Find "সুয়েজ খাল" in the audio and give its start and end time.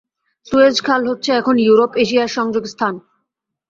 0.47-1.01